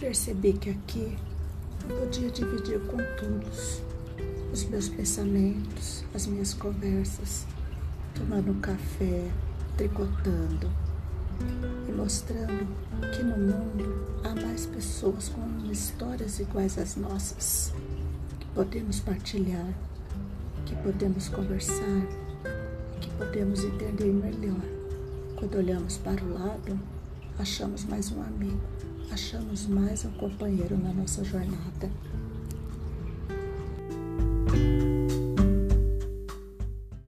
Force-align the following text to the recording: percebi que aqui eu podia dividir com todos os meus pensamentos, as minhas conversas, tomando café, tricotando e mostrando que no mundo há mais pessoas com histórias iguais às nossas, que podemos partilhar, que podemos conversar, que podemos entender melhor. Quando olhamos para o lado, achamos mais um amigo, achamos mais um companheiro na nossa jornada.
percebi 0.00 0.54
que 0.54 0.70
aqui 0.70 1.16
eu 1.88 1.96
podia 1.98 2.30
dividir 2.30 2.80
com 2.86 2.96
todos 3.18 3.82
os 4.50 4.64
meus 4.64 4.88
pensamentos, 4.88 6.02
as 6.14 6.26
minhas 6.26 6.54
conversas, 6.54 7.46
tomando 8.14 8.58
café, 8.62 9.30
tricotando 9.76 10.70
e 11.86 11.92
mostrando 11.92 12.66
que 13.14 13.22
no 13.22 13.36
mundo 13.36 14.06
há 14.24 14.34
mais 14.34 14.64
pessoas 14.64 15.28
com 15.28 15.70
histórias 15.70 16.40
iguais 16.40 16.78
às 16.78 16.96
nossas, 16.96 17.72
que 18.38 18.46
podemos 18.54 19.00
partilhar, 19.00 19.74
que 20.64 20.74
podemos 20.76 21.28
conversar, 21.28 22.06
que 23.02 23.10
podemos 23.18 23.62
entender 23.64 24.06
melhor. 24.06 24.60
Quando 25.36 25.58
olhamos 25.58 25.98
para 25.98 26.24
o 26.24 26.32
lado, 26.32 26.80
achamos 27.40 27.84
mais 27.86 28.12
um 28.12 28.22
amigo, 28.22 28.60
achamos 29.10 29.66
mais 29.66 30.04
um 30.04 30.10
companheiro 30.12 30.76
na 30.76 30.92
nossa 30.92 31.24
jornada. 31.24 31.90